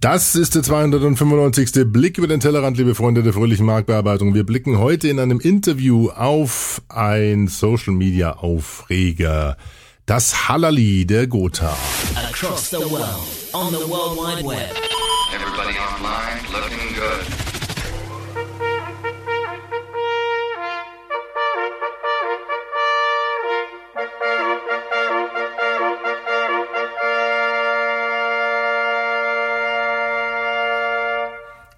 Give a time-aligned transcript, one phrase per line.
[0.00, 1.90] Das ist der 295.
[1.90, 4.34] Blick über den Tellerrand, liebe Freunde der fröhlichen Marktbearbeitung.
[4.34, 9.56] Wir blicken heute in einem Interview auf ein Social Media Aufreger.
[10.04, 11.74] Das Halali der Gotha.
[12.28, 13.06] Across the world,
[13.54, 14.85] on the World Wide Web.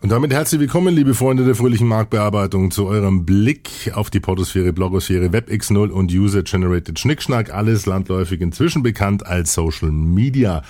[0.08, 4.72] Und damit herzlich willkommen, liebe Freunde der fröhlichen Marktbearbeitung, zu eurem Blick auf die Portosphäre,
[4.72, 10.62] Blogosphäre, WebX0 und User-Generated Schnickschnack, alles landläufig inzwischen bekannt als Social Media.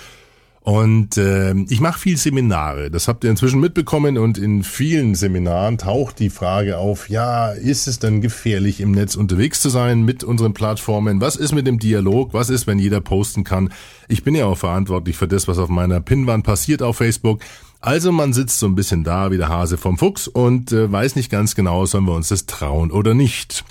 [0.59, 5.77] Und äh, ich mache viel Seminare, das habt ihr inzwischen mitbekommen und in vielen Seminaren
[5.77, 10.21] taucht die Frage auf, ja, ist es denn gefährlich im Netz unterwegs zu sein mit
[10.25, 11.21] unseren Plattformen?
[11.21, 12.33] Was ist mit dem Dialog?
[12.33, 13.71] Was ist, wenn jeder posten kann?
[14.09, 17.39] Ich bin ja auch verantwortlich für das, was auf meiner Pinwand passiert auf Facebook.
[17.81, 21.15] Also man sitzt so ein bisschen da wie der Hase vom Fuchs und äh, weiß
[21.15, 23.63] nicht ganz genau, sollen wir uns das trauen oder nicht.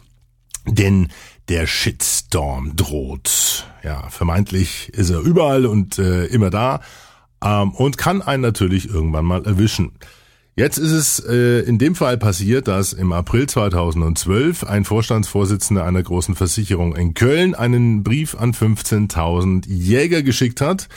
[0.66, 1.08] Denn
[1.48, 3.66] der Shitstorm droht.
[3.82, 6.80] Ja, vermeintlich ist er überall und äh, immer da
[7.44, 9.92] ähm, und kann einen natürlich irgendwann mal erwischen.
[10.56, 16.02] Jetzt ist es äh, in dem Fall passiert, dass im April 2012 ein Vorstandsvorsitzender einer
[16.02, 20.88] großen Versicherung in Köln einen Brief an 15.000 Jäger geschickt hat,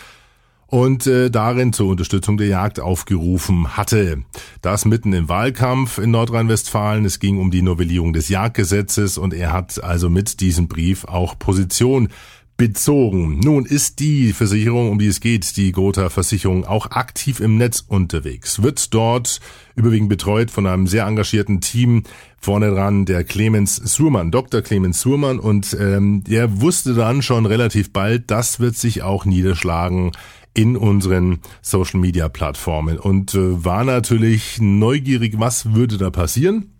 [0.71, 4.23] und äh, darin zur Unterstützung der Jagd aufgerufen hatte.
[4.61, 7.03] Das mitten im Wahlkampf in Nordrhein-Westfalen.
[7.03, 11.37] Es ging um die Novellierung des Jagdgesetzes und er hat also mit diesem Brief auch
[11.37, 12.07] Position
[12.55, 13.39] bezogen.
[13.39, 17.83] Nun ist die Versicherung, um die es geht, die Gotha Versicherung, auch aktiv im Netz
[17.85, 19.41] unterwegs, wird dort
[19.75, 22.03] überwiegend betreut von einem sehr engagierten Team.
[22.43, 24.61] Vorne dran der Clemens Surmann, Dr.
[24.61, 30.11] Clemens Surmann und ähm, der wusste dann schon relativ bald, das wird sich auch niederschlagen
[30.55, 36.71] in unseren Social Media Plattformen und äh, war natürlich neugierig, was würde da passieren.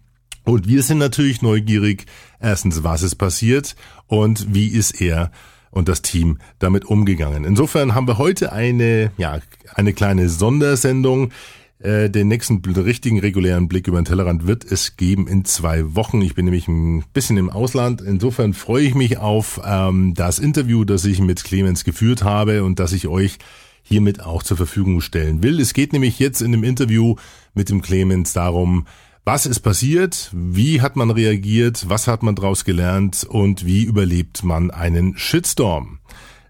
[0.44, 2.08] Und wir sind natürlich neugierig,
[2.40, 3.76] erstens, was ist passiert
[4.08, 5.32] und wie ist er
[5.70, 7.46] und das Team damit umgegangen.
[7.46, 9.40] Insofern haben wir heute eine, ja,
[9.76, 11.32] eine kleine Sondersendung.
[11.84, 16.22] Äh, den nächsten richtigen regulären Blick über den Tellerrand wird es geben in zwei Wochen.
[16.22, 18.02] Ich bin nämlich ein bisschen im Ausland.
[18.02, 22.80] Insofern freue ich mich auf ähm, das Interview, das ich mit Clemens geführt habe und
[22.80, 23.40] das ich euch
[23.82, 25.60] hiermit auch zur Verfügung stellen will.
[25.60, 27.16] Es geht nämlich jetzt in dem Interview
[27.56, 28.86] mit dem Clemens darum,
[29.24, 30.32] was ist passiert?
[30.34, 31.90] Wie hat man reagiert?
[31.90, 33.24] Was hat man daraus gelernt?
[33.24, 36.00] Und wie überlebt man einen Shitstorm?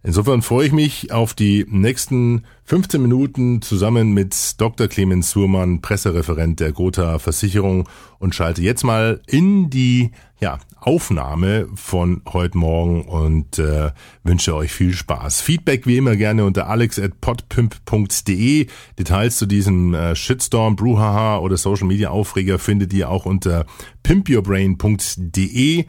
[0.03, 4.87] Insofern freue ich mich auf die nächsten 15 Minuten zusammen mit Dr.
[4.87, 12.23] Clemens Surmann, Pressereferent der Gotha Versicherung und schalte jetzt mal in die ja, Aufnahme von
[12.33, 13.91] heute Morgen und äh,
[14.23, 15.39] wünsche euch viel Spaß.
[15.41, 18.65] Feedback wie immer gerne unter alex.podpimp.de.
[18.97, 23.67] Details zu diesem äh, Shitstorm, Bruhaha oder Social Media Aufreger findet ihr auch unter
[24.01, 25.85] pimpyourbrain.de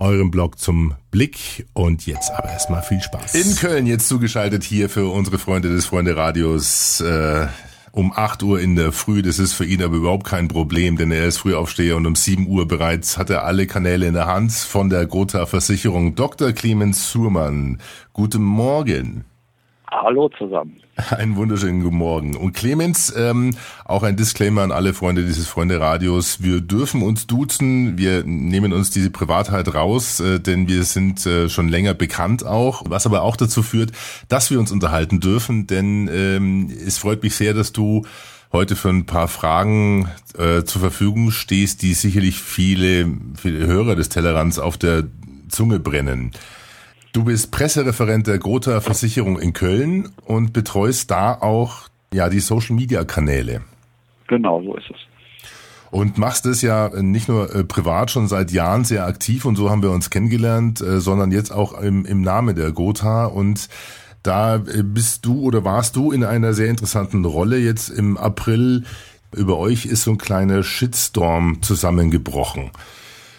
[0.00, 1.66] eurem Blog zum Blick.
[1.72, 3.34] Und jetzt aber erstmal viel Spaß.
[3.34, 7.00] In Köln jetzt zugeschaltet hier für unsere Freunde des Freunde Radios.
[7.00, 7.46] Äh,
[7.92, 9.22] um 8 Uhr in der Früh.
[9.22, 12.46] Das ist für ihn aber überhaupt kein Problem, denn er ist Frühaufsteher und um 7
[12.46, 16.14] Uhr bereits hat er alle Kanäle in der Hand von der Gotha Versicherung.
[16.14, 16.52] Dr.
[16.52, 17.78] Clemens Surmann,
[18.12, 19.24] guten Morgen.
[19.90, 20.80] Hallo zusammen.
[21.10, 22.36] Einen wunderschönen guten Morgen.
[22.36, 26.42] Und Clemens, ähm, auch ein Disclaimer an alle Freunde dieses Freunde-Radios.
[26.42, 27.98] Wir dürfen uns duzen.
[27.98, 32.82] Wir nehmen uns diese Privatheit raus, äh, denn wir sind äh, schon länger bekannt auch.
[32.86, 33.90] Was aber auch dazu führt,
[34.28, 35.66] dass wir uns unterhalten dürfen.
[35.66, 38.06] Denn ähm, es freut mich sehr, dass du
[38.52, 40.08] heute für ein paar Fragen
[40.38, 45.04] äh, zur Verfügung stehst, die sicherlich viele, viele Hörer des Tellerrands auf der
[45.48, 46.30] Zunge brennen.
[47.12, 52.76] Du bist Pressereferent der Gotha Versicherung in Köln und betreust da auch ja die Social
[52.76, 53.62] Media Kanäle.
[54.28, 54.96] Genau, so ist es.
[55.90, 59.70] Und machst es ja nicht nur äh, privat schon seit Jahren sehr aktiv und so
[59.70, 63.68] haben wir uns kennengelernt, äh, sondern jetzt auch im, im Namen der Gotha und
[64.22, 68.84] da äh, bist du oder warst du in einer sehr interessanten Rolle jetzt im April.
[69.34, 72.70] Über euch ist so ein kleiner Shitstorm zusammengebrochen.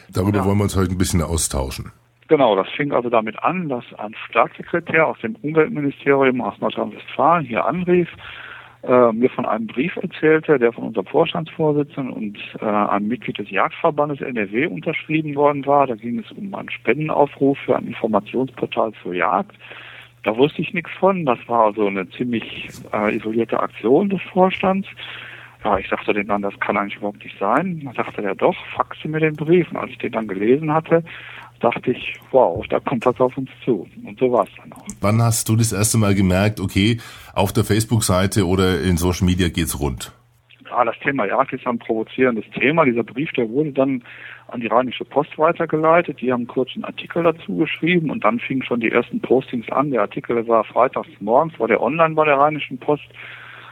[0.10, 0.46] Darüber ja.
[0.46, 1.94] wollen wir uns heute ein bisschen austauschen.
[2.32, 7.66] Genau, das fing also damit an, dass ein Staatssekretär aus dem Umweltministerium aus Nordrhein-Westfalen hier
[7.66, 8.08] anrief,
[8.84, 13.52] äh, mir von einem Brief erzählte, der von unserem Vorstandsvorsitzenden und äh, einem Mitglied des
[13.52, 15.88] Jagdverbandes NRW unterschrieben worden war.
[15.88, 19.58] Da ging es um einen Spendenaufruf für ein Informationsportal zur Jagd.
[20.24, 21.26] Da wusste ich nichts von.
[21.26, 24.88] Das war also eine ziemlich äh, isolierte Aktion des Vorstands.
[25.66, 27.82] Ja, ich sagte dem dann, das kann eigentlich überhaupt nicht sein.
[27.84, 29.70] Dann sagte er doch, faxe mir den Brief.
[29.70, 31.04] Und als ich den dann gelesen hatte,
[31.62, 33.88] dachte ich, wow, da kommt was auf uns zu.
[34.06, 34.86] Und so war es dann auch.
[35.00, 37.00] Wann hast du das erste Mal gemerkt, okay,
[37.34, 40.12] auf der Facebook-Seite oder in Social Media geht's rund?
[40.70, 42.86] Ja, das Thema Jagd ist ein provozierendes Thema.
[42.86, 44.04] Dieser Brief, der wurde dann
[44.48, 46.22] an die Rheinische Post weitergeleitet.
[46.22, 49.92] Die haben kurz einen Artikel dazu geschrieben und dann fingen schon die ersten Postings an.
[49.92, 53.08] Der Artikel war freitags morgens, war der online bei der Rheinischen Post.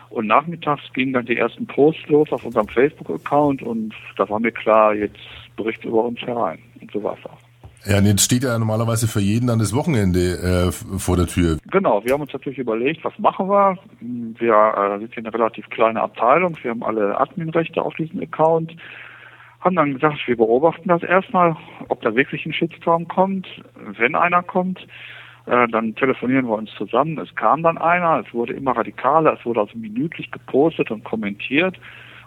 [0.09, 4.51] Und nachmittags gingen dann die ersten Posts los auf unserem Facebook-Account und da war mir
[4.51, 5.19] klar, jetzt
[5.56, 6.59] bricht über uns herein.
[6.81, 7.49] Und so war es auch.
[7.86, 11.58] Ja, jetzt steht ja normalerweise für jeden dann das Wochenende äh, vor der Tür.
[11.72, 13.78] Genau, wir haben uns natürlich überlegt, was machen wir.
[14.02, 18.76] Wir äh, sind hier eine relativ kleine Abteilung, wir haben alle Adminrechte auf diesem Account,
[19.62, 21.56] haben dann gesagt, wir beobachten das erstmal,
[21.88, 23.48] ob da wirklich ein Shitstorm kommt.
[23.98, 24.86] Wenn einer kommt,
[25.46, 27.18] äh, dann telefonieren wir uns zusammen.
[27.18, 31.78] Es kam dann einer, es wurde immer radikaler, es wurde also minütlich gepostet und kommentiert.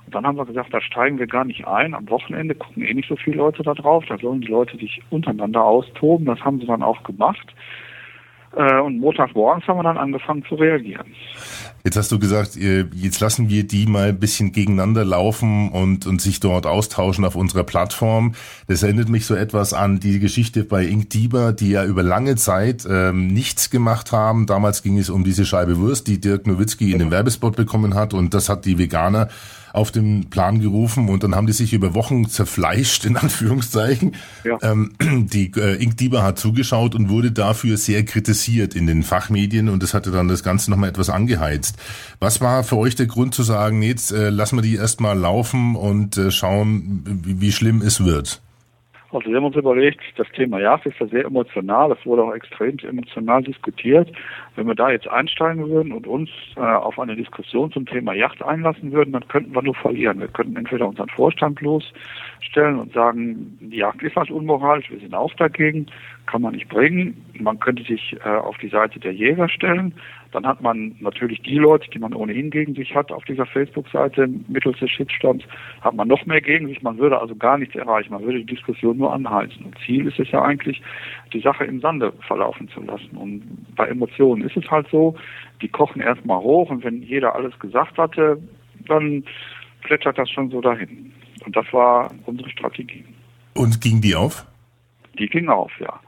[0.07, 1.95] Und dann haben wir gesagt, da steigen wir gar nicht ein.
[1.95, 4.05] Am Wochenende gucken eh nicht so viele Leute da drauf.
[4.09, 6.27] Da sollen die Leute sich untereinander austoben.
[6.27, 7.55] Das haben sie dann auch gemacht.
[8.55, 11.07] Äh, und Montagmorgens haben wir dann angefangen zu reagieren.
[11.85, 16.21] Jetzt hast du gesagt, jetzt lassen wir die mal ein bisschen gegeneinander laufen und, und
[16.21, 18.35] sich dort austauschen auf unserer Plattform.
[18.69, 22.37] Das erinnert mich so etwas an die Geschichte bei Ink Dieber, die ja über lange
[22.37, 24.47] Zeit ähm, nichts gemacht haben.
[24.47, 28.15] Damals ging es um diese Scheibe Wurst, die Dirk Nowitzki in den Werbespot bekommen hat
[28.15, 29.29] und das hat die Veganer
[29.73, 34.15] auf den Plan gerufen und dann haben die sich über Wochen zerfleischt, in Anführungszeichen.
[34.45, 34.59] Ja.
[34.63, 39.69] Ähm, die äh, Ink Dieber hat zugeschaut und wurde dafür sehr kritisiert in den Fachmedien
[39.69, 41.77] und das hatte dann das Ganze nochmal etwas angeheizt.
[42.21, 45.77] Was war für euch der Grund zu sagen, jetzt äh, lassen wir die erstmal laufen
[45.77, 48.43] und äh, schauen, wie, wie schlimm es wird?
[49.13, 52.35] Also wir haben uns überlegt, das Thema Jagd ist ja sehr emotional, es wurde auch
[52.35, 54.11] extrem emotional diskutiert.
[54.57, 58.43] Wenn wir da jetzt einsteigen würden und uns äh, auf eine Diskussion zum Thema Yacht
[58.43, 60.21] einlassen würden, dann könnten wir nur verlieren.
[60.21, 65.15] Wir könnten entweder unseren Vorstand losstellen und sagen, die Jagd ist was unmoralisch, wir sind
[65.15, 65.87] auch dagegen,
[66.27, 67.25] kann man nicht bringen.
[67.39, 69.95] Man könnte sich äh, auf die Seite der Jäger stellen
[70.33, 74.29] dann hat man natürlich die Leute, die man ohnehin gegen sich hat auf dieser Facebook-Seite
[74.49, 75.45] mittels des Shitstorms,
[75.83, 76.83] hat man noch mehr gegen sich.
[76.83, 78.13] Man würde also gar nichts erreichen.
[78.13, 79.67] Man würde die Diskussion nur anheizen.
[79.67, 80.83] Und Ziel ist es ja eigentlich,
[81.33, 83.17] die Sache im Sande verlaufen zu lassen.
[83.17, 83.43] Und
[83.77, 85.15] bei Emotionen ist es halt so,
[85.61, 88.39] die kochen erstmal hoch und wenn jeder alles gesagt hatte,
[88.89, 89.25] dann
[89.83, 91.13] plätschert das schon so dahin.
[91.45, 93.05] Und das war unsere Strategie.
[93.55, 94.47] Und ging die auf?
[95.19, 96.01] Die ging auf, ja.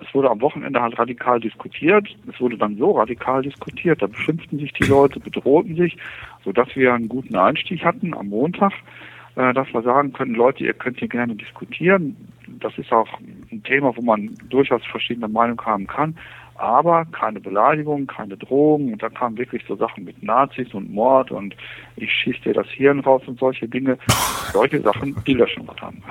[0.00, 2.08] Es wurde am Wochenende halt radikal diskutiert.
[2.30, 5.96] Es wurde dann so radikal diskutiert, da beschimpften sich die Leute, bedrohten sich,
[6.44, 8.72] sodass wir einen guten Einstieg hatten am Montag,
[9.36, 12.16] äh, dass wir sagen können, Leute, ihr könnt hier gerne diskutieren.
[12.60, 13.08] Das ist auch
[13.50, 16.16] ein Thema, wo man durchaus verschiedene Meinungen haben kann.
[16.58, 18.92] Aber keine Beleidigung, keine Drohungen.
[18.92, 21.56] Und da kamen wirklich so Sachen mit Nazis und Mord und
[21.96, 23.98] ich schieße dir das Hirn raus und solche Dinge.
[24.52, 26.02] Solche Sachen, die löschen wir dann.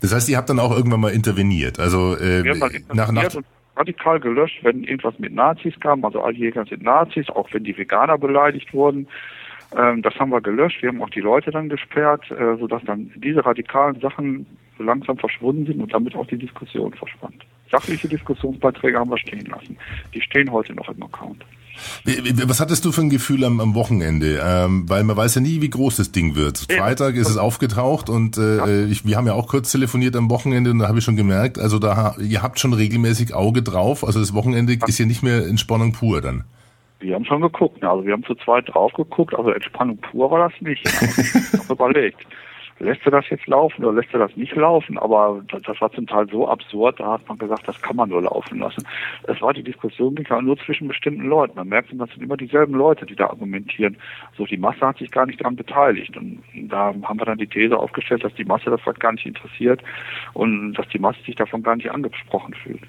[0.00, 1.78] Das heißt, ihr habt dann auch irgendwann mal interveniert.
[1.78, 3.42] Also äh, wir haben dann interveniert nach, nach
[3.76, 6.04] radikal gelöscht, wenn irgendwas mit Nazis kam.
[6.04, 9.06] Also all die Jäger sind Nazis, auch wenn die Veganer beleidigt wurden.
[9.76, 10.82] Ähm, das haben wir gelöscht.
[10.82, 14.46] Wir haben auch die Leute dann gesperrt, äh, sodass dann diese radikalen Sachen
[14.76, 17.44] so langsam verschwunden sind und damit auch die Diskussion verschwand.
[17.70, 19.76] Sachliche Diskussionsbeiträge haben wir stehen lassen.
[20.12, 21.44] Die stehen heute noch im Account.
[22.46, 24.40] Was hattest du für ein Gefühl am, am Wochenende?
[24.44, 26.66] Ähm, weil man weiß ja nie, wie groß das Ding wird.
[26.70, 28.86] Freitag ist es aufgetaucht und äh, ja.
[28.86, 31.58] ich, wir haben ja auch kurz telefoniert am Wochenende und da habe ich schon gemerkt,
[31.58, 34.04] also da ihr habt schon regelmäßig Auge drauf.
[34.04, 36.44] Also das Wochenende ist ja nicht mehr Entspannung pur dann.
[36.98, 40.50] Wir haben schon geguckt, also wir haben zu zweit drauf geguckt, also Entspannung pur war
[40.50, 40.84] das nicht.
[41.16, 42.26] Ich habe überlegt
[42.80, 44.98] lässt er das jetzt laufen oder lässt er das nicht laufen?
[44.98, 48.22] Aber das, war zum Teil so absurd, da hat man gesagt, das kann man nur
[48.22, 48.86] laufen lassen.
[49.24, 51.56] Es war die Diskussion nur zwischen bestimmten Leuten.
[51.56, 53.96] Man merkt, das sind immer dieselben Leute, die da argumentieren.
[54.36, 56.16] So, die Masse hat sich gar nicht daran beteiligt.
[56.16, 59.26] Und da haben wir dann die These aufgestellt, dass die Masse das halt gar nicht
[59.26, 59.82] interessiert
[60.32, 62.82] und dass die Masse sich davon gar nicht angesprochen fühlt.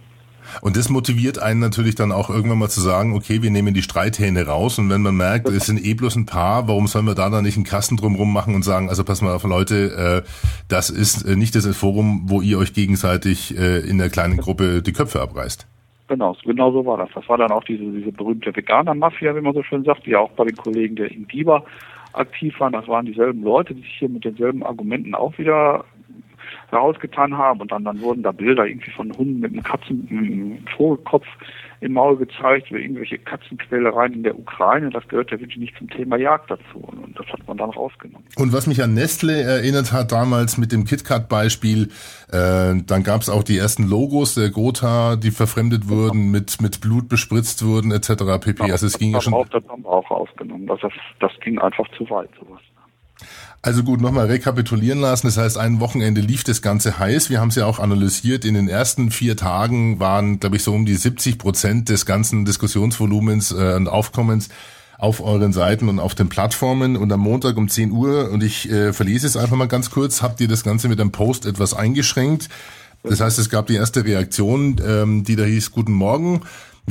[0.62, 3.81] Und das motiviert einen natürlich dann auch irgendwann mal zu sagen, okay, wir nehmen die
[3.81, 7.15] Streithähne raus und wenn man merkt, es sind eh bloß ein paar, warum sollen wir
[7.15, 10.29] da dann nicht einen Kasten drumrum machen und sagen, also pass mal auf Leute, äh,
[10.67, 14.81] das ist äh, nicht das Forum, wo ihr euch gegenseitig äh, in der kleinen Gruppe
[14.81, 15.67] die Köpfe abreißt.
[16.07, 17.10] Genau, genau so war das.
[17.15, 20.29] Das war dann auch diese, diese berühmte Veganer-Mafia, wie man so schön sagt, die auch
[20.31, 21.63] bei den Kollegen der Ingiba
[22.12, 22.74] aktiv waren.
[22.74, 25.86] Das waren dieselben Leute, die sich hier mit denselben Argumenten auch wieder
[26.72, 30.32] rausgetan haben und dann, dann wurden da Bilder irgendwie von Hunden mit einem Katzen, mit
[30.32, 31.28] einem Vogelkopf
[31.82, 34.92] im Maul gezeigt, über irgendwelche Katzenquälereien in der Ukraine.
[34.92, 36.78] Das gehört ja wirklich nicht zum Thema Jagd dazu.
[36.78, 38.28] Und das hat man dann rausgenommen.
[38.38, 41.90] Und was mich an Nestle erinnert hat, damals mit dem KitKat-Beispiel,
[42.32, 46.82] äh, dann gab es auch die ersten Logos der Gotha, die verfremdet wurden, mit, mit
[46.82, 48.40] Blut bespritzt wurden, etc.
[48.40, 48.72] pp.
[48.72, 49.34] also es ging ja schon.
[49.34, 50.68] Auch, das haben wir auch rausgenommen.
[50.68, 52.62] Das, das, das ging einfach zu weit, sowas.
[53.63, 55.27] Also gut, nochmal rekapitulieren lassen.
[55.27, 57.30] Das heißt, ein Wochenende lief das Ganze heiß.
[57.30, 58.44] Wir haben es ja auch analysiert.
[58.44, 62.44] In den ersten vier Tagen waren, glaube ich, so um die 70 Prozent des ganzen
[62.44, 64.50] Diskussionsvolumens äh, und Aufkommens
[64.98, 66.98] auf euren Seiten und auf den Plattformen.
[66.98, 70.24] Und am Montag um 10 Uhr, und ich äh, verlese es einfach mal ganz kurz,
[70.24, 72.50] habt ihr das Ganze mit einem Post etwas eingeschränkt.
[73.03, 76.41] Das heißt, es gab die erste Reaktion, ähm, die da hieß, Guten Morgen.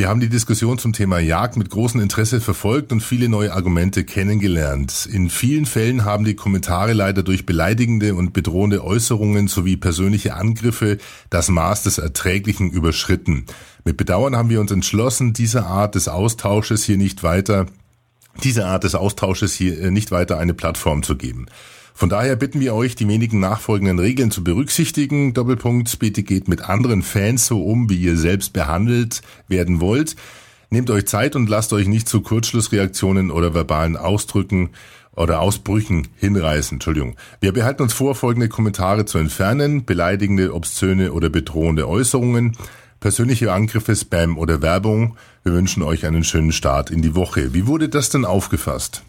[0.01, 4.03] Wir haben die Diskussion zum Thema Jagd mit großem Interesse verfolgt und viele neue Argumente
[4.03, 5.07] kennengelernt.
[5.13, 10.97] In vielen Fällen haben die Kommentare leider durch beleidigende und bedrohende Äußerungen sowie persönliche Angriffe
[11.29, 13.45] das Maß des Erträglichen überschritten.
[13.85, 17.67] Mit Bedauern haben wir uns entschlossen, diese Art des Austausches hier nicht weiter,
[18.43, 21.45] diese Art des Austausches hier äh, nicht weiter eine Plattform zu geben.
[22.01, 25.35] Von daher bitten wir euch, die wenigen nachfolgenden Regeln zu berücksichtigen.
[25.35, 30.17] Doppelpunkt, bitte geht mit anderen Fans so um, wie ihr selbst behandelt werden wollt.
[30.71, 34.71] Nehmt euch Zeit und lasst euch nicht zu Kurzschlussreaktionen oder verbalen Ausdrücken
[35.15, 36.77] oder Ausbrüchen hinreißen.
[36.77, 37.17] Entschuldigung.
[37.43, 39.85] Wir behalten uns vor, folgende Kommentare zu entfernen.
[39.85, 42.57] Beleidigende, obszöne oder bedrohende Äußerungen.
[43.01, 45.19] Persönliche Angriffe, Spam oder Werbung.
[45.45, 47.53] Wir wünschen euch einen schönen Start in die Woche.
[47.53, 49.03] Wie wurde das denn aufgefasst?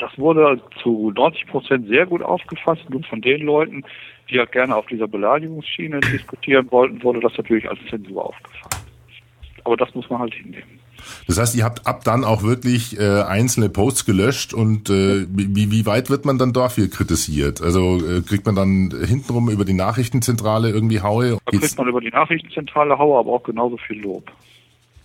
[0.00, 2.88] Das wurde zu 90 Prozent sehr gut aufgefasst.
[2.88, 3.84] Nur von den Leuten,
[4.30, 8.86] die halt gerne auf dieser Beleidigungsschiene diskutieren wollten, wurde das natürlich als Zensur aufgefasst.
[9.64, 10.80] Aber das muss man halt hinnehmen.
[11.26, 15.70] Das heißt, ihr habt ab dann auch wirklich äh, einzelne Posts gelöscht und äh, wie,
[15.70, 17.62] wie weit wird man dann dafür kritisiert?
[17.62, 21.38] Also äh, kriegt man dann hintenrum über die Nachrichtenzentrale irgendwie Haue?
[21.46, 24.30] Da kriegt man über die Nachrichtenzentrale Haue, aber auch genauso viel Lob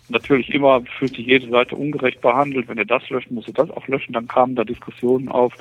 [0.10, 2.68] natürlich immer fühlt sich jede Seite ungerecht behandelt.
[2.68, 4.14] Wenn er das löscht, muss er das auch löschen.
[4.14, 5.54] Dann kamen da Diskussionen auf.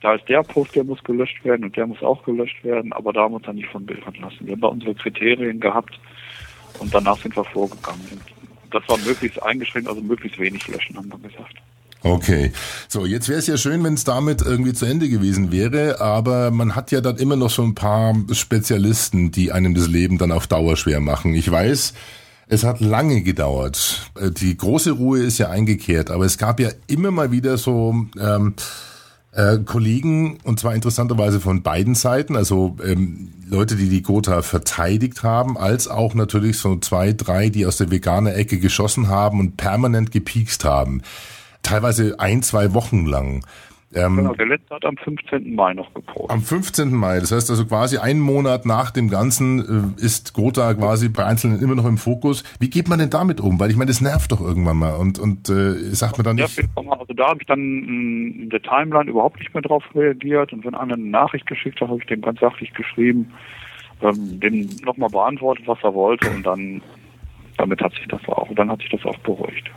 [0.00, 2.92] Da ist der Post, der muss gelöscht werden und der muss auch gelöscht werden.
[2.92, 4.46] Aber da haben wir uns dann nicht von Bildern lassen.
[4.46, 5.98] Wir haben da unsere Kriterien gehabt
[6.78, 8.06] und danach sind wir vorgegangen.
[8.12, 11.56] Und das war möglichst eingeschränkt, also möglichst wenig löschen, haben wir gesagt.
[12.02, 12.52] Okay,
[12.88, 16.52] so jetzt wäre es ja schön, wenn es damit irgendwie zu Ende gewesen wäre, aber
[16.52, 20.30] man hat ja dann immer noch so ein paar Spezialisten, die einem das Leben dann
[20.30, 21.34] auf Dauer schwer machen.
[21.34, 21.94] Ich weiß,
[22.48, 24.10] es hat lange gedauert.
[24.18, 28.06] Äh, die große Ruhe ist ja eingekehrt, aber es gab ja immer mal wieder so
[28.18, 28.54] ähm,
[29.32, 35.22] äh, Kollegen, und zwar interessanterweise von beiden Seiten, also ähm, Leute, die die Gotha verteidigt
[35.22, 39.56] haben, als auch natürlich so zwei, drei, die aus der veganer Ecke geschossen haben und
[39.56, 41.02] permanent gepiekst haben.
[41.62, 43.44] Teilweise ein, zwei Wochen lang.
[43.94, 45.54] Ähm, genau, der letzte hat am 15.
[45.54, 46.30] Mai noch gepostet.
[46.30, 46.92] Am 15.
[46.92, 51.24] Mai, das heißt also quasi einen Monat nach dem Ganzen äh, ist Gotha quasi bei
[51.24, 52.42] Einzelnen immer noch im Fokus.
[52.58, 53.60] Wie geht man denn damit um?
[53.60, 56.58] Weil ich meine, das nervt doch irgendwann mal und, und äh, sagt man dann nicht...
[56.76, 60.74] Also da habe ich dann in der Timeline überhaupt nicht mehr drauf reagiert und wenn
[60.74, 63.32] einer eine Nachricht geschickt hat, habe ich dem ganz sachlich geschrieben,
[64.02, 66.82] ähm, dem nochmal beantwortet, was er wollte und dann
[67.56, 69.70] damit hat sich das auch, dann hat sich das auch beruhigt.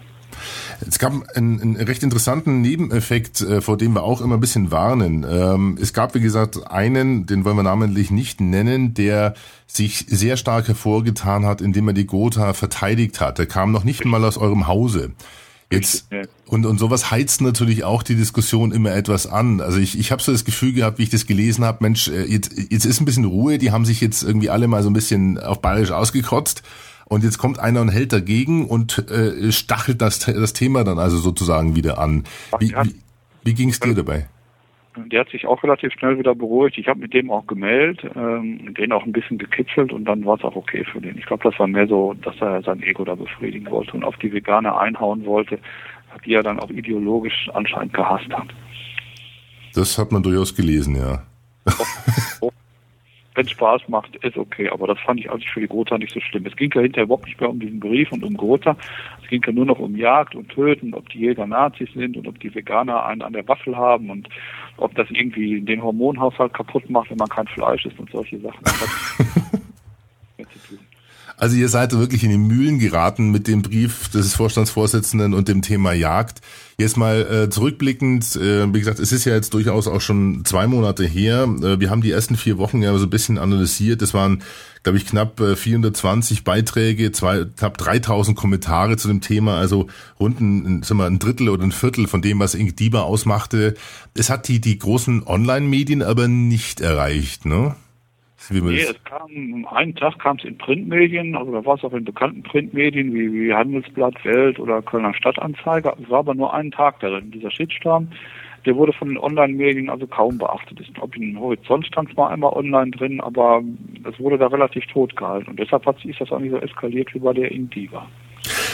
[0.87, 4.71] Es gab einen, einen recht interessanten Nebeneffekt, äh, vor dem wir auch immer ein bisschen
[4.71, 5.25] warnen.
[5.29, 9.33] Ähm, es gab, wie gesagt, einen, den wollen wir namentlich nicht nennen, der
[9.67, 13.37] sich sehr stark hervorgetan hat, indem er die Gotha verteidigt hat.
[13.37, 15.11] Der kam noch nicht mal aus eurem Hause.
[15.71, 16.07] Jetzt
[16.47, 19.61] und und sowas heizt natürlich auch die Diskussion immer etwas an.
[19.61, 22.23] Also ich ich habe so das Gefühl gehabt, wie ich das gelesen habe, Mensch, äh,
[22.23, 24.93] jetzt jetzt ist ein bisschen Ruhe, die haben sich jetzt irgendwie alle mal so ein
[24.93, 26.63] bisschen auf bayerisch ausgekotzt.
[27.09, 31.17] Und jetzt kommt einer und hält dagegen und äh, stachelt das, das Thema dann also
[31.17, 32.23] sozusagen wieder an.
[32.59, 32.95] Wie, wie,
[33.43, 34.27] wie ging es dir dabei?
[34.95, 36.77] Der hat sich auch relativ schnell wieder beruhigt.
[36.77, 40.37] Ich habe mit dem auch gemeldet, ähm, den auch ein bisschen gekitzelt und dann war
[40.37, 41.17] es auch okay für den.
[41.17, 44.17] Ich glaube, das war mehr so, dass er sein Ego da befriedigen wollte und auf
[44.17, 45.57] die Veganer einhauen wollte,
[46.25, 48.47] die er dann auch ideologisch anscheinend gehasst hat.
[49.73, 51.23] Das hat man durchaus gelesen, ja.
[53.39, 54.69] Wenn es Spaß macht, ist okay.
[54.69, 56.45] Aber das fand ich eigentlich für die Gotha nicht so schlimm.
[56.45, 58.75] Es ging ja hinterher überhaupt nicht mehr um diesen Brief und um Gotha.
[59.23, 62.27] Es ging ja nur noch um Jagd und Töten, ob die Jäger Nazis sind und
[62.27, 64.27] ob die Veganer einen an der Waffel haben und
[64.75, 68.61] ob das irgendwie den Hormonhaushalt kaputt macht, wenn man kein Fleisch isst und solche Sachen.
[71.39, 75.61] Also ihr seid wirklich in die Mühlen geraten mit dem Brief des Vorstandsvorsitzenden und dem
[75.61, 76.41] Thema Jagd.
[76.77, 80.67] Jetzt mal äh, zurückblickend, äh, wie gesagt, es ist ja jetzt durchaus auch schon zwei
[80.67, 81.43] Monate her.
[81.43, 84.01] Äh, wir haben die ersten vier Wochen ja so ein bisschen analysiert.
[84.01, 84.43] Es waren,
[84.83, 89.87] glaube ich, knapp äh, 420 Beiträge, zwei, knapp 3000 Kommentare zu dem Thema, also
[90.19, 93.75] rund ein, sagen wir, ein Drittel oder ein Viertel von dem, was Ink Dieber ausmachte.
[94.13, 97.77] Es hat die, die großen Online-Medien aber nicht erreicht, ne?
[98.47, 101.93] Wie nee, es kam, einen Tag kam es in Printmedien, also da war es auch
[101.93, 105.95] in bekannten Printmedien wie, wie Handelsblatt, Welt oder Kölner Stadtanzeiger.
[106.01, 107.31] Es war aber nur einen Tag darin.
[107.31, 108.07] Dieser Shitstorm,
[108.65, 110.79] der wurde von den Online-Medien also kaum beachtet.
[110.79, 113.61] Ich glaube, in Horizont stand es mal einmal online drin, aber
[114.09, 115.51] es wurde da relativ tot gehalten.
[115.51, 118.07] Und deshalb hat, ist das auch nicht so eskaliert wie bei der Indiva.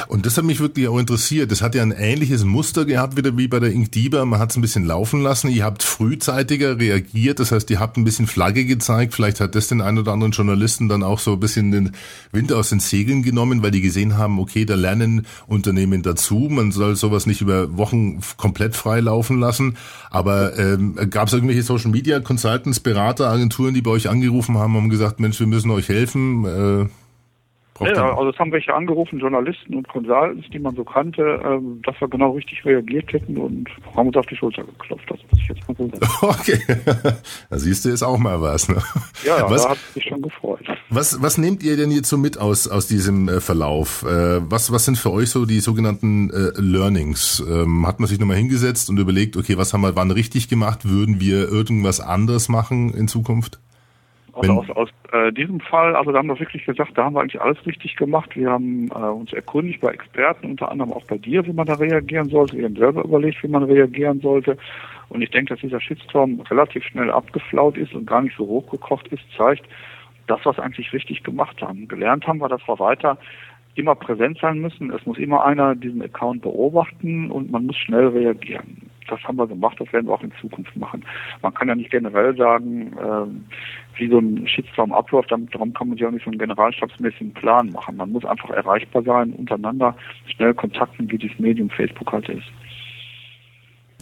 [0.07, 1.51] Und das hat mich wirklich auch interessiert.
[1.51, 4.25] Das hat ja ein ähnliches Muster gehabt, wieder wie bei der Inkdiba.
[4.25, 5.49] Man hat es ein bisschen laufen lassen.
[5.49, 7.39] Ihr habt frühzeitiger reagiert.
[7.39, 9.13] Das heißt, ihr habt ein bisschen Flagge gezeigt.
[9.13, 11.91] Vielleicht hat das den einen oder anderen Journalisten dann auch so ein bisschen den
[12.31, 16.47] Wind aus den Segeln genommen, weil die gesehen haben, okay, da lernen Unternehmen dazu.
[16.49, 19.77] Man soll sowas nicht über Wochen komplett frei laufen lassen.
[20.09, 24.75] Aber ähm, gab es irgendwelche Social Media Consultants, Berater, Agenturen, die bei euch angerufen haben
[24.75, 26.45] und gesagt, Mensch, wir müssen euch helfen?
[26.45, 26.85] Äh,
[27.81, 31.99] ja, also es haben welche angerufen, Journalisten und Consultants, die man so kannte, ähm, dass
[31.99, 35.09] wir genau richtig reagiert hätten und haben uns auf die Schulter geklopft.
[35.09, 36.05] Das muss ich jetzt mal so sagen.
[36.45, 36.59] Okay,
[37.49, 38.69] da siehst du jetzt auch mal was.
[38.69, 38.81] Ne?
[39.25, 40.65] Ja, was, da hat sich schon gefreut.
[40.89, 44.03] Was, was nehmt ihr denn jetzt so mit aus, aus diesem äh, Verlauf?
[44.03, 47.43] Äh, was, was sind für euch so die sogenannten äh, Learnings?
[47.49, 50.87] Ähm, hat man sich nochmal hingesetzt und überlegt, okay, was haben wir wann richtig gemacht?
[50.87, 53.59] Würden wir irgendwas anders machen in Zukunft?
[54.35, 57.21] Also aus, aus äh, diesem Fall, also da haben wir wirklich gesagt, da haben wir
[57.21, 58.35] eigentlich alles richtig gemacht.
[58.35, 61.75] Wir haben äh, uns erkundigt bei Experten, unter anderem auch bei dir, wie man da
[61.75, 62.57] reagieren sollte.
[62.57, 64.57] Wir haben selber überlegt, wie man reagieren sollte.
[65.07, 69.07] Und ich denke, dass dieser Shitstorm relativ schnell abgeflaut ist und gar nicht so hochgekocht
[69.07, 69.65] ist, zeigt,
[70.27, 71.87] das, was eigentlich richtig gemacht haben.
[71.87, 73.17] Gelernt haben wir, dass wir weiter
[73.75, 74.91] immer präsent sein müssen.
[74.91, 79.47] Es muss immer einer diesen Account beobachten und man muss schnell reagieren das haben wir
[79.47, 81.03] gemacht, das werden wir auch in Zukunft machen.
[81.41, 85.97] Man kann ja nicht generell sagen, äh, wie so ein Shitstorm abläuft, darum kann man
[85.97, 87.97] sich auch nicht so einen generalstabsmäßigen Plan machen.
[87.97, 89.95] Man muss einfach erreichbar sein, untereinander
[90.35, 92.47] schnell kontakten, wie dieses Medium Facebook halt ist.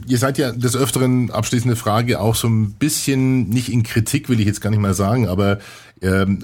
[0.07, 4.39] Ihr seid ja des Öfteren, abschließende Frage, auch so ein bisschen, nicht in Kritik will
[4.39, 5.59] ich jetzt gar nicht mal sagen, aber
[6.01, 6.43] ähm,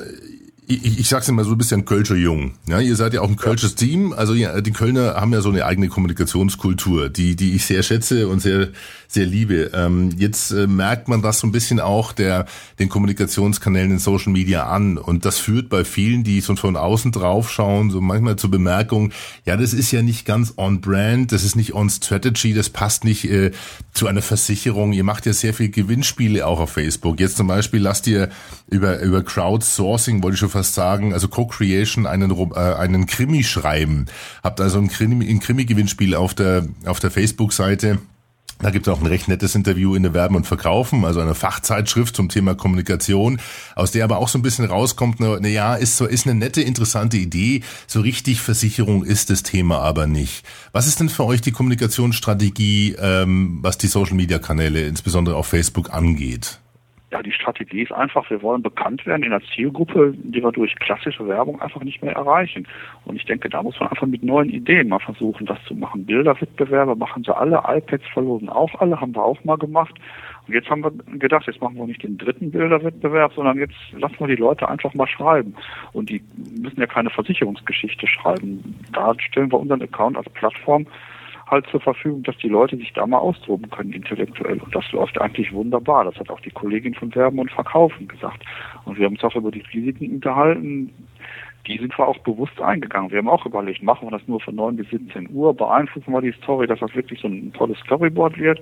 [0.69, 2.53] ich, ich sag's immer so, ein Kölscher Jung.
[2.67, 3.73] Ja, ihr seid ja auch ein Kölsches.
[3.73, 4.13] Team.
[4.13, 8.27] Also ja, die Kölner haben ja so eine eigene Kommunikationskultur, die, die ich sehr schätze
[8.27, 8.69] und sehr,
[9.07, 9.71] sehr liebe.
[9.73, 12.45] Ähm, jetzt äh, merkt man das so ein bisschen auch der,
[12.77, 14.99] den Kommunikationskanälen in Social Media an.
[14.99, 19.11] Und das führt bei vielen, die so von außen draufschauen, so manchmal zur Bemerkung,
[19.45, 23.03] ja, das ist ja nicht ganz on brand, das ist nicht on strategy, das passt
[23.03, 23.51] nicht äh,
[23.93, 24.93] zu einer Versicherung.
[24.93, 27.19] Ihr macht ja sehr viel Gewinnspiele auch auf Facebook.
[27.19, 28.29] Jetzt zum Beispiel lasst ihr
[28.69, 34.07] über, über Crowdsourcing, wollte ich schon fast sagen, also Co-Creation einen, äh, einen Krimi schreiben.
[34.43, 37.99] Habt also ein Krimi, Krimi-Gewinnspiel auf der, auf der Facebook-Seite.
[38.61, 41.33] Da gibt es auch ein recht nettes Interview in der Werben und Verkaufen, also eine
[41.33, 43.39] Fachzeitschrift zum Thema Kommunikation,
[43.73, 47.15] aus der aber auch so ein bisschen rauskommt, na, ist so ist eine nette, interessante
[47.15, 47.61] Idee.
[47.87, 50.43] So richtig Versicherung ist das Thema aber nicht.
[50.73, 55.47] Was ist denn für euch die Kommunikationsstrategie, ähm, was die Social Media Kanäle, insbesondere auf
[55.47, 56.59] Facebook, angeht?
[57.11, 60.75] Ja, die Strategie ist einfach, wir wollen bekannt werden in einer Zielgruppe, die wir durch
[60.75, 62.67] klassische Werbung einfach nicht mehr erreichen.
[63.05, 66.05] Und ich denke, da muss man einfach mit neuen Ideen mal versuchen, das zu machen.
[66.05, 69.95] Bilderwettbewerbe machen sie alle, iPads verlosen auch alle, haben wir auch mal gemacht.
[70.47, 74.19] Und jetzt haben wir gedacht, jetzt machen wir nicht den dritten Bilderwettbewerb, sondern jetzt lassen
[74.19, 75.55] wir die Leute einfach mal schreiben.
[75.93, 76.21] Und die
[76.61, 78.75] müssen ja keine Versicherungsgeschichte schreiben.
[78.93, 80.85] Da stellen wir unseren Account als Plattform
[81.49, 84.59] halt zur Verfügung, dass die Leute sich da mal austoben können intellektuell.
[84.59, 86.05] Und das läuft eigentlich wunderbar.
[86.05, 88.43] Das hat auch die Kollegin von Werben und Verkaufen gesagt.
[88.85, 90.93] Und wir haben uns auch über die Risiken unterhalten.
[91.67, 93.11] Die sind wir auch bewusst eingegangen.
[93.11, 96.21] Wir haben auch überlegt, machen wir das nur von 9 bis 17 Uhr, beeinflussen wir
[96.21, 98.59] die Story, dass das wirklich so ein tolles Storyboard wird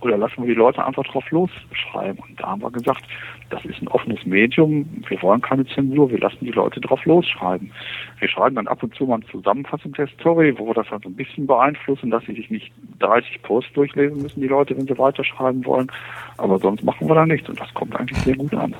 [0.00, 2.18] oder lassen wir die Leute einfach drauf losschreiben?
[2.18, 3.02] Und da haben wir gesagt,
[3.50, 7.72] das ist ein offenes Medium, wir wollen keine Zensur, wir lassen die Leute drauf losschreiben.
[8.18, 11.04] Wir schreiben dann ab und zu mal eine Zusammenfassung der Story, wo wir das halt
[11.04, 14.98] ein bisschen beeinflussen, dass sie sich nicht 30 Posts durchlesen müssen, die Leute, wenn sie
[14.98, 15.90] weiterschreiben wollen.
[16.36, 18.74] Aber sonst machen wir da nichts und das kommt eigentlich sehr gut an.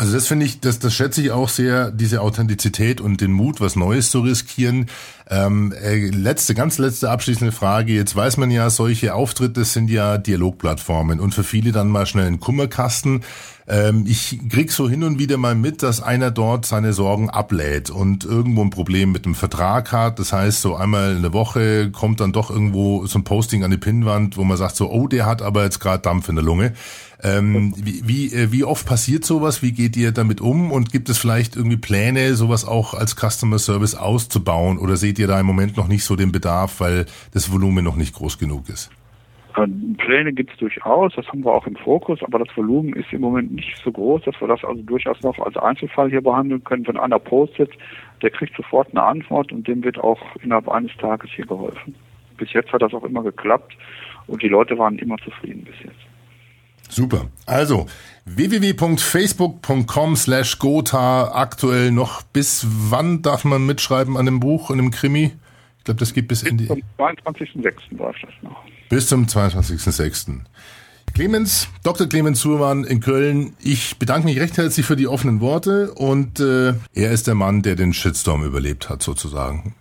[0.00, 3.60] Also das finde ich, das, das schätze ich auch sehr, diese Authentizität und den Mut,
[3.60, 4.86] was Neues zu riskieren.
[5.30, 7.92] Ähm, äh, letzte, ganz letzte abschließende Frage.
[7.92, 12.26] Jetzt weiß man ja, solche Auftritte sind ja Dialogplattformen und für viele dann mal schnell
[12.26, 13.22] ein Kummerkasten.
[13.68, 17.90] Ähm, ich krieg so hin und wieder mal mit, dass einer dort seine Sorgen ablädt
[17.90, 20.18] und irgendwo ein Problem mit dem Vertrag hat.
[20.18, 23.70] Das heißt, so einmal in der Woche kommt dann doch irgendwo so ein Posting an
[23.70, 26.44] die Pinnwand, wo man sagt so, oh, der hat aber jetzt gerade Dampf in der
[26.44, 26.72] Lunge.
[27.20, 29.60] Ähm, wie, wie, äh, wie oft passiert sowas?
[29.60, 30.70] Wie geht ihr damit um?
[30.70, 34.78] Und gibt es vielleicht irgendwie Pläne, sowas auch als Customer Service auszubauen?
[34.78, 37.96] Oder seht ihr da im Moment noch nicht so den Bedarf, weil das Volumen noch
[37.96, 38.90] nicht groß genug ist?
[39.56, 39.66] Äh,
[39.98, 43.20] Pläne gibt es durchaus, das haben wir auch im Fokus, aber das Volumen ist im
[43.20, 46.86] Moment nicht so groß, dass wir das also durchaus noch als Einzelfall hier behandeln können.
[46.86, 47.70] Wenn einer postet,
[48.22, 51.94] der kriegt sofort eine Antwort und dem wird auch innerhalb eines Tages hier geholfen.
[52.36, 53.76] Bis jetzt hat das auch immer geklappt
[54.26, 56.07] und die Leute waren immer zufrieden bis jetzt.
[56.88, 57.26] Super.
[57.46, 57.86] Also
[58.24, 64.90] www.facebook.com slash Gotha aktuell noch bis wann darf man mitschreiben an dem Buch, an dem
[64.90, 65.32] Krimi?
[65.78, 66.64] Ich glaube, das geht bis, bis Ende.
[66.64, 67.96] Bis zum 22.06.
[67.96, 68.64] läuft das noch.
[68.88, 70.40] Bis zum 22.06.
[71.14, 72.06] Clemens, Dr.
[72.06, 76.74] Clemens Suhrmann in Köln, ich bedanke mich recht herzlich für die offenen Worte und äh,
[76.94, 79.74] er ist der Mann, der den Shitstorm überlebt hat, sozusagen.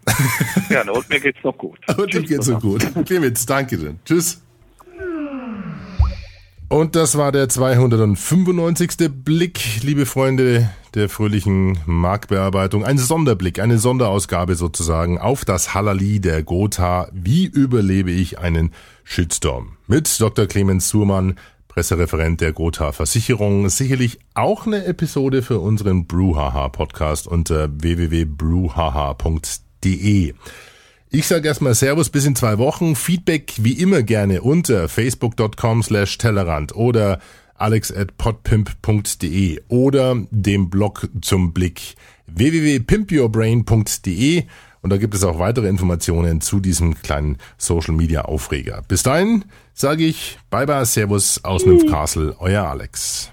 [0.70, 1.78] Gerne, und mir geht's noch gut.
[1.98, 2.88] und dir geht's noch gut.
[3.06, 3.96] Clemens, danke dir.
[4.06, 4.42] Tschüss.
[6.70, 9.10] Und das war der 295.
[9.24, 12.84] Blick, liebe Freunde der fröhlichen Marktbearbeitung.
[12.84, 17.08] Ein Sonderblick, eine Sonderausgabe sozusagen auf das Halali der Gotha.
[17.14, 18.74] Wie überlebe ich einen
[19.06, 19.78] Shitstorm?
[19.88, 20.46] Mit Dr.
[20.46, 23.70] Clemens Suhrmann, Pressereferent der Gotha Versicherung.
[23.70, 30.34] Sicherlich auch eine Episode für unseren Bruhaha Podcast unter www.bruhaha.de.
[31.10, 32.94] Ich sage erstmal Servus bis in zwei Wochen.
[32.96, 37.20] Feedback wie immer gerne unter facebook.com slash Tellerrand oder
[37.56, 41.96] alex at podpimp.de oder dem Blog zum Blick
[42.28, 44.44] www.pimpyourbrain.de
[44.82, 48.84] und da gibt es auch weitere Informationen zu diesem kleinen Social Media Aufreger.
[48.88, 53.32] Bis dahin sage ich Bye bye Servus aus Nymphcastle, euer Alex.